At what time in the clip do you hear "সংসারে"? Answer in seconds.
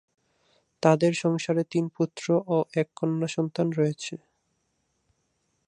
1.13-1.63